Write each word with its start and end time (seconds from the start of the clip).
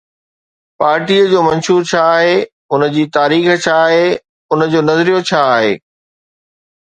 پارٽيءَ 0.81 1.23
جو 1.33 1.41
منشور 1.47 1.81
ڇا 1.89 2.01
آهي، 2.13 2.33
ان 2.73 2.85
جي 2.95 3.03
تاريخ 3.17 3.45
ڇا 3.65 3.75
آهي، 3.83 4.07
ان 4.53 4.67
جو 4.73 4.81
نظريو 4.87 5.19
ڇا 5.31 5.43
آهي؟ 5.53 5.71